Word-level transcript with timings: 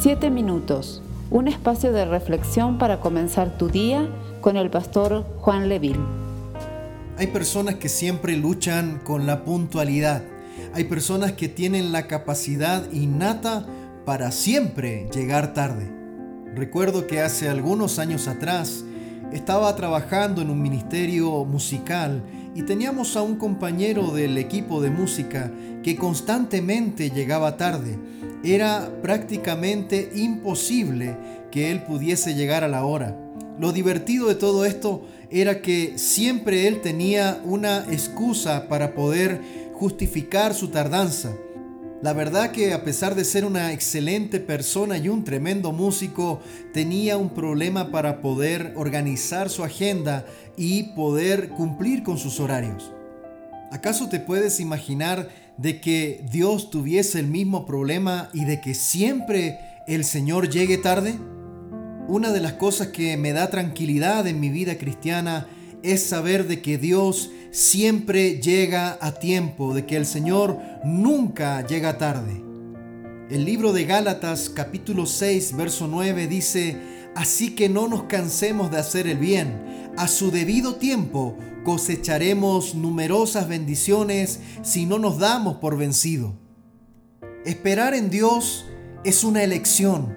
Siete 0.00 0.30
minutos, 0.30 1.02
un 1.28 1.48
espacio 1.48 1.92
de 1.92 2.04
reflexión 2.04 2.78
para 2.78 3.00
comenzar 3.00 3.58
tu 3.58 3.68
día 3.68 4.08
con 4.40 4.56
el 4.56 4.70
pastor 4.70 5.24
Juan 5.38 5.68
Leville. 5.68 5.98
Hay 7.16 7.26
personas 7.26 7.74
que 7.74 7.88
siempre 7.88 8.36
luchan 8.36 9.00
con 9.02 9.26
la 9.26 9.42
puntualidad. 9.44 10.22
Hay 10.72 10.84
personas 10.84 11.32
que 11.32 11.48
tienen 11.48 11.90
la 11.90 12.06
capacidad 12.06 12.88
innata 12.92 13.66
para 14.04 14.30
siempre 14.30 15.08
llegar 15.12 15.52
tarde. 15.52 15.90
Recuerdo 16.54 17.08
que 17.08 17.20
hace 17.20 17.48
algunos 17.48 17.98
años 17.98 18.28
atrás 18.28 18.84
estaba 19.32 19.74
trabajando 19.76 20.42
en 20.42 20.50
un 20.50 20.60
ministerio 20.62 21.44
musical 21.44 22.22
y 22.54 22.62
teníamos 22.62 23.16
a 23.16 23.22
un 23.22 23.36
compañero 23.36 24.10
del 24.12 24.38
equipo 24.38 24.80
de 24.80 24.90
música 24.90 25.50
que 25.82 25.96
constantemente 25.96 27.10
llegaba 27.10 27.56
tarde 27.56 27.98
era 28.44 28.90
prácticamente 29.02 30.10
imposible 30.14 31.16
que 31.50 31.70
él 31.70 31.82
pudiese 31.82 32.34
llegar 32.34 32.64
a 32.64 32.68
la 32.68 32.84
hora. 32.84 33.16
Lo 33.58 33.72
divertido 33.72 34.28
de 34.28 34.36
todo 34.36 34.64
esto 34.64 35.04
era 35.30 35.60
que 35.60 35.98
siempre 35.98 36.68
él 36.68 36.80
tenía 36.80 37.40
una 37.44 37.84
excusa 37.90 38.68
para 38.68 38.94
poder 38.94 39.40
justificar 39.74 40.54
su 40.54 40.68
tardanza. 40.68 41.32
La 42.00 42.12
verdad 42.12 42.52
que 42.52 42.72
a 42.72 42.84
pesar 42.84 43.16
de 43.16 43.24
ser 43.24 43.44
una 43.44 43.72
excelente 43.72 44.38
persona 44.38 44.98
y 44.98 45.08
un 45.08 45.24
tremendo 45.24 45.72
músico, 45.72 46.40
tenía 46.72 47.16
un 47.16 47.30
problema 47.30 47.90
para 47.90 48.20
poder 48.20 48.72
organizar 48.76 49.50
su 49.50 49.64
agenda 49.64 50.24
y 50.56 50.94
poder 50.94 51.48
cumplir 51.48 52.04
con 52.04 52.16
sus 52.16 52.38
horarios. 52.38 52.92
¿Acaso 53.72 54.08
te 54.08 54.20
puedes 54.20 54.60
imaginar 54.60 55.28
de 55.56 55.80
que 55.80 56.24
Dios 56.30 56.70
tuviese 56.70 57.18
el 57.18 57.26
mismo 57.26 57.66
problema 57.66 58.30
y 58.32 58.44
de 58.44 58.60
que 58.60 58.74
siempre 58.74 59.58
el 59.88 60.04
Señor 60.04 60.50
llegue 60.50 60.78
tarde? 60.78 61.16
Una 62.06 62.30
de 62.30 62.40
las 62.40 62.52
cosas 62.52 62.88
que 62.88 63.16
me 63.16 63.32
da 63.32 63.50
tranquilidad 63.50 64.28
en 64.28 64.38
mi 64.38 64.50
vida 64.50 64.78
cristiana 64.78 65.48
es 65.82 66.04
saber 66.04 66.46
de 66.46 66.62
que 66.62 66.78
Dios 66.78 67.32
siempre 67.50 68.40
llega 68.40 68.98
a 69.00 69.12
tiempo, 69.12 69.74
de 69.74 69.86
que 69.86 69.96
el 69.96 70.06
Señor 70.06 70.58
nunca 70.84 71.66
llega 71.66 71.98
tarde. 71.98 72.42
El 73.30 73.44
libro 73.44 73.72
de 73.72 73.84
Gálatas 73.84 74.48
capítulo 74.48 75.06
6 75.06 75.56
verso 75.56 75.86
9 75.86 76.26
dice, 76.28 76.76
así 77.14 77.54
que 77.54 77.68
no 77.68 77.88
nos 77.88 78.04
cansemos 78.04 78.70
de 78.70 78.78
hacer 78.78 79.06
el 79.06 79.18
bien, 79.18 79.92
a 79.96 80.08
su 80.08 80.30
debido 80.30 80.76
tiempo 80.76 81.36
cosecharemos 81.64 82.74
numerosas 82.74 83.48
bendiciones 83.48 84.40
si 84.62 84.86
no 84.86 84.98
nos 84.98 85.18
damos 85.18 85.56
por 85.56 85.76
vencido. 85.76 86.34
Esperar 87.44 87.94
en 87.94 88.10
Dios 88.10 88.66
es 89.04 89.24
una 89.24 89.42
elección. 89.42 90.16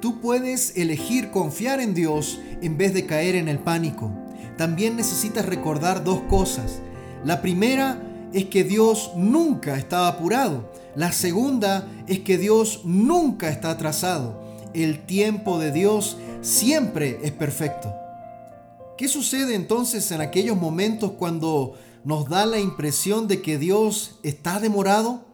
Tú 0.00 0.20
puedes 0.20 0.76
elegir 0.76 1.30
confiar 1.30 1.80
en 1.80 1.94
Dios 1.94 2.40
en 2.60 2.76
vez 2.76 2.92
de 2.92 3.06
caer 3.06 3.36
en 3.36 3.48
el 3.48 3.58
pánico. 3.58 4.23
También 4.56 4.96
necesitas 4.96 5.46
recordar 5.46 6.04
dos 6.04 6.20
cosas. 6.22 6.80
La 7.24 7.42
primera 7.42 8.00
es 8.32 8.46
que 8.46 8.64
Dios 8.64 9.12
nunca 9.16 9.76
está 9.76 10.08
apurado. 10.08 10.70
La 10.94 11.12
segunda 11.12 11.88
es 12.06 12.20
que 12.20 12.38
Dios 12.38 12.82
nunca 12.84 13.48
está 13.48 13.70
atrasado. 13.70 14.42
El 14.74 15.06
tiempo 15.06 15.58
de 15.58 15.72
Dios 15.72 16.16
siempre 16.42 17.20
es 17.22 17.32
perfecto. 17.32 17.94
¿Qué 18.98 19.08
sucede 19.08 19.54
entonces 19.54 20.10
en 20.10 20.20
aquellos 20.20 20.56
momentos 20.56 21.12
cuando 21.12 21.74
nos 22.04 22.28
da 22.28 22.46
la 22.46 22.58
impresión 22.58 23.26
de 23.26 23.40
que 23.42 23.58
Dios 23.58 24.18
está 24.22 24.60
demorado? 24.60 25.24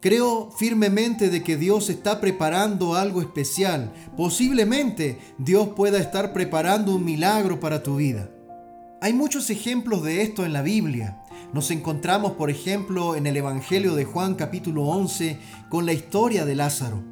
Creo 0.00 0.50
firmemente 0.50 1.30
de 1.30 1.42
que 1.42 1.56
Dios 1.56 1.90
está 1.90 2.20
preparando 2.20 2.94
algo 2.94 3.20
especial. 3.20 3.92
Posiblemente 4.16 5.18
Dios 5.38 5.70
pueda 5.74 5.98
estar 5.98 6.32
preparando 6.32 6.94
un 6.94 7.04
milagro 7.04 7.60
para 7.60 7.82
tu 7.82 7.96
vida. 7.96 8.30
Hay 9.06 9.12
muchos 9.12 9.50
ejemplos 9.50 10.02
de 10.02 10.22
esto 10.22 10.44
en 10.44 10.52
la 10.52 10.62
Biblia. 10.62 11.22
Nos 11.52 11.70
encontramos, 11.70 12.32
por 12.32 12.50
ejemplo, 12.50 13.14
en 13.14 13.28
el 13.28 13.36
Evangelio 13.36 13.94
de 13.94 14.04
Juan 14.04 14.34
capítulo 14.34 14.82
11 14.82 15.38
con 15.68 15.86
la 15.86 15.92
historia 15.92 16.44
de 16.44 16.56
Lázaro. 16.56 17.04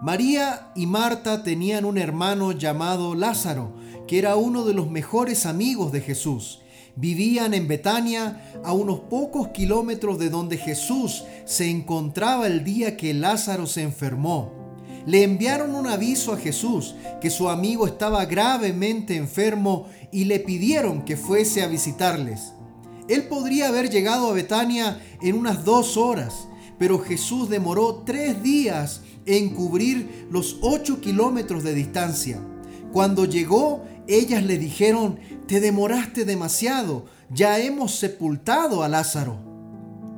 María 0.00 0.72
y 0.74 0.86
Marta 0.86 1.42
tenían 1.42 1.84
un 1.84 1.98
hermano 1.98 2.52
llamado 2.52 3.14
Lázaro, 3.14 3.76
que 4.08 4.18
era 4.18 4.36
uno 4.36 4.64
de 4.64 4.72
los 4.72 4.90
mejores 4.90 5.44
amigos 5.44 5.92
de 5.92 6.00
Jesús. 6.00 6.62
Vivían 6.96 7.52
en 7.52 7.68
Betania, 7.68 8.50
a 8.64 8.72
unos 8.72 9.00
pocos 9.00 9.48
kilómetros 9.48 10.18
de 10.18 10.30
donde 10.30 10.56
Jesús 10.56 11.24
se 11.44 11.68
encontraba 11.68 12.46
el 12.46 12.64
día 12.64 12.96
que 12.96 13.12
Lázaro 13.12 13.66
se 13.66 13.82
enfermó. 13.82 14.61
Le 15.06 15.24
enviaron 15.24 15.74
un 15.74 15.86
aviso 15.86 16.32
a 16.32 16.36
Jesús 16.36 16.94
que 17.20 17.30
su 17.30 17.48
amigo 17.48 17.86
estaba 17.86 18.24
gravemente 18.24 19.16
enfermo 19.16 19.86
y 20.12 20.24
le 20.24 20.38
pidieron 20.40 21.04
que 21.04 21.16
fuese 21.16 21.62
a 21.62 21.66
visitarles. 21.66 22.52
Él 23.08 23.24
podría 23.24 23.68
haber 23.68 23.90
llegado 23.90 24.28
a 24.28 24.32
Betania 24.32 25.00
en 25.20 25.36
unas 25.36 25.64
dos 25.64 25.96
horas, 25.96 26.46
pero 26.78 27.00
Jesús 27.00 27.48
demoró 27.48 28.02
tres 28.06 28.42
días 28.42 29.02
en 29.26 29.50
cubrir 29.50 30.26
los 30.30 30.58
ocho 30.62 31.00
kilómetros 31.00 31.64
de 31.64 31.74
distancia. 31.74 32.40
Cuando 32.92 33.24
llegó, 33.24 33.84
ellas 34.06 34.44
le 34.44 34.58
dijeron, 34.58 35.18
te 35.46 35.60
demoraste 35.60 36.24
demasiado, 36.24 37.06
ya 37.30 37.58
hemos 37.58 37.96
sepultado 37.96 38.82
a 38.82 38.88
Lázaro. 38.88 39.38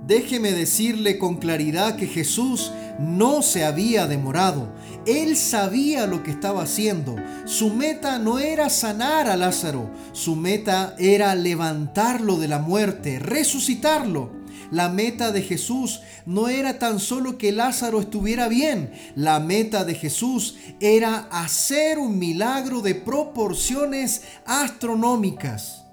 Déjeme 0.06 0.52
decirle 0.52 1.18
con 1.18 1.36
claridad 1.36 1.96
que 1.96 2.06
Jesús 2.06 2.72
no 2.98 3.42
se 3.42 3.64
había 3.64 4.06
demorado. 4.06 4.68
Él 5.06 5.36
sabía 5.36 6.06
lo 6.06 6.22
que 6.22 6.30
estaba 6.30 6.62
haciendo. 6.62 7.16
Su 7.44 7.70
meta 7.70 8.18
no 8.18 8.38
era 8.38 8.70
sanar 8.70 9.28
a 9.28 9.36
Lázaro, 9.36 9.90
su 10.12 10.36
meta 10.36 10.94
era 10.98 11.34
levantarlo 11.34 12.38
de 12.38 12.48
la 12.48 12.58
muerte, 12.58 13.18
resucitarlo. 13.18 14.44
La 14.70 14.88
meta 14.88 15.30
de 15.30 15.42
Jesús 15.42 16.00
no 16.26 16.48
era 16.48 16.78
tan 16.78 16.98
solo 16.98 17.38
que 17.38 17.52
Lázaro 17.52 18.00
estuviera 18.00 18.48
bien, 18.48 18.92
la 19.14 19.38
meta 19.38 19.84
de 19.84 19.94
Jesús 19.94 20.56
era 20.80 21.28
hacer 21.30 21.98
un 21.98 22.18
milagro 22.18 22.80
de 22.80 22.94
proporciones 22.94 24.22
astronómicas. 24.46 25.84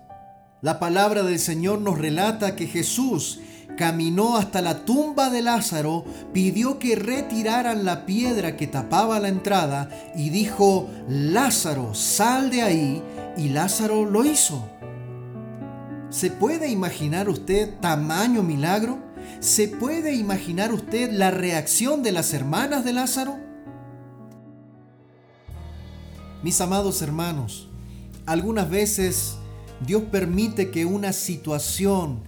La 0.61 0.79
palabra 0.79 1.23
del 1.23 1.40
Señor 1.40 1.81
nos 1.81 1.97
relata 1.97 2.56
que 2.56 2.67
Jesús 2.67 3.40
caminó 3.78 4.38
hasta 4.38 4.62
la 4.62 4.86
tumba 4.86 5.30
de 5.30 5.42
Lázaro, 5.42 6.06
pidió 6.34 6.80
que 6.80 6.96
retiraran 6.96 7.86
la 7.86 8.06
piedra 8.06 8.58
que 8.58 8.68
tapaba 8.68 9.20
la 9.20 9.30
entrada 9.30 9.90
y 10.16 10.30
dijo, 10.30 10.90
Lázaro, 11.08 11.94
sal 11.94 12.50
de 12.50 12.62
ahí, 12.62 13.04
y 13.38 13.50
Lázaro 13.50 14.06
lo 14.06 14.26
hizo. 14.26 14.68
¿Se 16.09 16.30
puede 16.30 16.70
imaginar 16.70 17.30
usted 17.30 17.80
tamaño 17.80 18.44
milagro? 18.44 19.00
¿Se 19.40 19.68
puede 19.68 20.14
imaginar 20.14 20.74
usted 20.74 21.12
la 21.12 21.32
reacción 21.32 22.03
de 22.03 22.12
las 22.12 22.34
hermanas 22.34 22.84
de 22.84 22.94
Lázaro? 22.94 23.38
Mis 26.44 26.59
amados 26.59 27.02
hermanos, 27.02 27.70
algunas 28.26 28.70
veces 28.70 29.36
Dios 29.86 30.03
permite 30.12 30.70
que 30.72 30.86
una 30.86 31.14
situación 31.14 32.24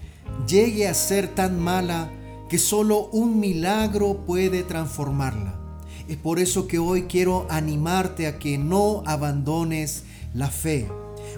llegue 0.48 0.88
a 0.88 0.94
ser 0.94 1.28
tan 1.28 1.60
mala 1.60 2.12
que 2.50 2.58
solo 2.58 3.08
un 3.12 3.40
milagro 3.40 4.26
puede 4.26 4.64
transformarla. 4.64 5.60
Es 6.08 6.18
por 6.18 6.40
eso 6.40 6.68
que 6.68 6.80
hoy 6.80 7.04
quiero 7.04 7.48
animarte 7.50 8.28
a 8.28 8.38
que 8.38 8.58
no 8.58 9.04
abandones 9.06 10.04
la 10.34 10.50
fe. 10.50 10.88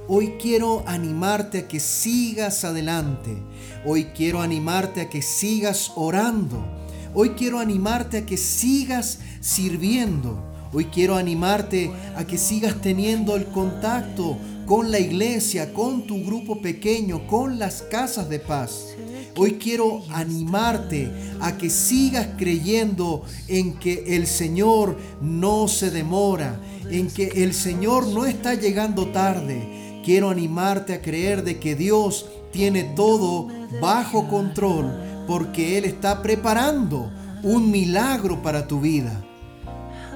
Hoy 0.08 0.34
quiero 0.42 0.84
animarte 0.88 1.60
a 1.60 1.68
que 1.68 1.80
sigas 1.80 2.64
adelante. 2.64 3.38
Hoy 3.86 4.06
quiero 4.16 4.42
animarte 4.42 5.02
a 5.02 5.10
que 5.10 5.22
sigas 5.22 5.92
orando. 5.96 6.66
Hoy 7.14 7.32
quiero 7.32 7.60
animarte 7.60 8.18
a 8.18 8.26
que 8.26 8.38
sigas 8.38 9.20
sirviendo. 9.40 10.44
Hoy 10.74 10.86
quiero 10.86 11.16
animarte 11.16 11.92
a 12.18 12.26
que 12.26 12.38
sigas 12.38 12.82
teniendo 12.82 13.36
el 13.36 13.46
contacto 13.46 14.38
con 14.66 14.92
la 14.92 15.00
iglesia, 15.00 15.74
con 15.74 16.08
tu 16.08 16.24
grupo 16.24 16.62
pequeño, 16.62 17.28
con 17.28 17.60
las 17.60 17.84
casas 17.84 18.30
de 18.30 18.40
paz. 18.40 18.96
Hoy 19.38 19.54
quiero 19.54 20.02
animarte 20.10 21.12
a 21.42 21.58
que 21.58 21.70
sigas 21.70 22.28
creyendo 22.38 23.24
en 23.48 23.74
que 23.74 24.16
el 24.16 24.28
Señor 24.28 24.98
no 25.22 25.68
se 25.68 25.92
demora, 25.92 26.60
en 26.90 27.10
que 27.10 27.44
el 27.44 27.54
Señor 27.54 28.08
no 28.08 28.26
está 28.26 28.54
llegando 28.54 29.08
tarde, 29.08 30.02
quiero 30.06 30.30
animarte 30.30 30.94
a 30.94 31.02
creer 31.02 31.44
de 31.44 31.60
que 31.60 31.76
Dios 31.76 32.28
tiene 32.52 32.84
todo 32.84 33.50
bajo 33.82 34.28
control 34.30 35.26
porque 35.28 35.78
Él 35.78 35.86
está 35.86 36.22
preparando 36.22 37.12
un 37.44 37.70
milagro 37.72 38.42
para 38.42 38.68
tu 38.68 38.80
vida. 38.80 39.22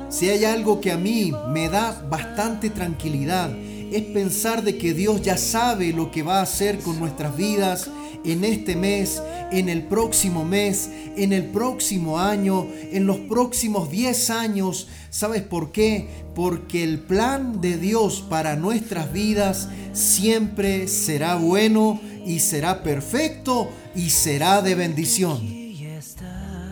Si 0.10 0.30
hay 0.30 0.46
algo 0.46 0.82
que 0.82 0.92
a 0.92 0.98
mí 0.98 1.32
me 1.50 1.70
da 1.70 2.02
bastante 2.10 2.70
tranquilidad, 2.70 3.52
es 3.92 4.04
pensar 4.04 4.64
de 4.64 4.78
que 4.78 4.94
Dios 4.94 5.22
ya 5.22 5.38
sabe 5.38 5.94
lo 5.94 6.12
que 6.12 6.24
va 6.24 6.40
a 6.40 6.44
hacer 6.44 6.80
con 6.80 7.00
nuestras 7.00 7.36
vidas 7.36 7.90
en 8.24 8.44
este 8.44 8.76
mes, 8.76 9.22
en 9.52 9.70
el 9.70 9.84
próximo 9.84 10.44
mes, 10.46 10.90
en 11.16 11.34
el 11.34 11.46
próximo 11.46 12.20
año, 12.20 12.68
en 12.92 13.06
los 13.06 13.18
próximos 13.20 13.90
10 13.90 14.30
años. 14.30 14.88
¿Sabes 15.10 15.42
por 15.42 15.72
qué? 15.72 16.08
Porque 16.36 16.84
el 16.84 17.00
plan 17.00 17.62
de 17.62 17.78
Dios 17.78 18.26
para 18.30 18.56
nuestras 18.56 19.12
vidas 19.12 19.70
siempre 19.94 20.88
será 20.88 21.36
bueno 21.36 22.00
y 22.26 22.40
será 22.40 22.84
perfecto 22.84 23.70
y 23.96 24.10
será 24.10 24.62
de 24.62 24.76
bendición. 24.76 25.60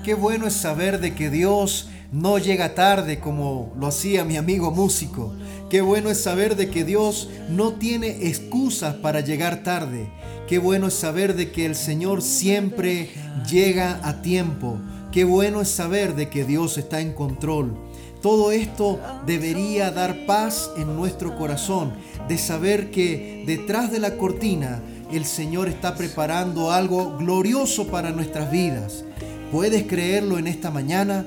Qué 0.03 0.13
bueno 0.13 0.47
es 0.47 0.53
saber 0.53 0.99
de 0.99 1.15
que 1.15 1.29
Dios 1.29 1.89
no 2.11 2.37
llega 2.37 2.75
tarde 2.75 3.19
como 3.19 3.73
lo 3.77 3.87
hacía 3.87 4.23
mi 4.23 4.37
amigo 4.37 4.71
músico. 4.71 5.33
Qué 5.69 5.81
bueno 5.81 6.09
es 6.09 6.21
saber 6.21 6.55
de 6.55 6.69
que 6.69 6.85
Dios 6.85 7.27
no 7.49 7.73
tiene 7.73 8.27
excusas 8.27 8.95
para 8.95 9.19
llegar 9.19 9.63
tarde. 9.63 10.09
Qué 10.47 10.59
bueno 10.59 10.87
es 10.87 10.93
saber 10.93 11.35
de 11.35 11.51
que 11.51 11.65
el 11.65 11.75
Señor 11.75 12.21
siempre 12.21 13.09
llega 13.51 13.99
a 14.01 14.21
tiempo. 14.21 14.77
Qué 15.11 15.25
bueno 15.25 15.59
es 15.59 15.67
saber 15.67 16.15
de 16.15 16.29
que 16.29 16.45
Dios 16.45 16.77
está 16.77 17.01
en 17.01 17.11
control. 17.11 17.75
Todo 18.21 18.53
esto 18.53 18.99
debería 19.25 19.91
dar 19.91 20.25
paz 20.25 20.71
en 20.77 20.95
nuestro 20.95 21.37
corazón, 21.37 21.91
de 22.29 22.37
saber 22.37 22.89
que 22.89 23.43
detrás 23.45 23.91
de 23.91 23.99
la 23.99 24.15
cortina 24.15 24.81
el 25.11 25.25
Señor 25.25 25.67
está 25.67 25.95
preparando 25.95 26.71
algo 26.71 27.17
glorioso 27.17 27.87
para 27.87 28.11
nuestras 28.11 28.49
vidas. 28.49 29.03
¿Puedes 29.51 29.83
creerlo 29.83 30.39
en 30.39 30.47
esta 30.47 30.71
mañana? 30.71 31.25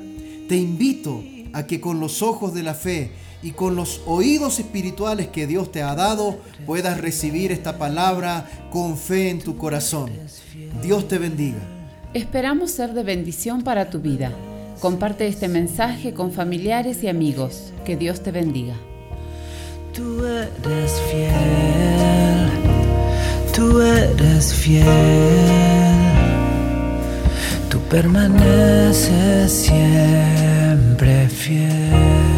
Te 0.48 0.56
invito 0.56 1.22
a 1.52 1.66
que 1.66 1.78
con 1.78 2.00
los 2.00 2.22
ojos 2.22 2.54
de 2.54 2.62
la 2.62 2.74
fe 2.74 3.12
y 3.42 3.52
con 3.52 3.76
los 3.76 4.02
oídos 4.06 4.58
espirituales 4.58 5.28
que 5.28 5.46
Dios 5.46 5.72
te 5.72 5.82
ha 5.82 5.94
dado 5.94 6.38
puedas 6.66 7.00
recibir 7.00 7.52
esta 7.52 7.78
palabra 7.78 8.48
con 8.70 8.96
fe 8.98 9.30
en 9.30 9.40
tu 9.40 9.56
corazón. 9.56 10.10
Dios 10.82 11.08
te 11.08 11.18
bendiga. 11.18 11.58
Esperamos 12.12 12.70
ser 12.72 12.92
de 12.92 13.02
bendición 13.02 13.62
para 13.62 13.88
tu 13.88 14.00
vida. 14.00 14.32
Comparte 14.80 15.26
este 15.26 15.48
mensaje 15.48 16.12
con 16.12 16.32
familiares 16.32 17.02
y 17.02 17.08
amigos. 17.08 17.72
Que 17.84 17.96
Dios 17.96 18.22
te 18.22 18.32
bendiga. 18.32 18.74
Tú 19.94 20.24
eres 20.24 20.92
fiel, 21.10 22.48
tú 23.54 23.80
eres 23.80 24.54
fiel, 24.54 24.86
tú 27.68 27.78
permaneces 27.90 29.52
siempre 29.52 31.28
fiel. 31.28 32.29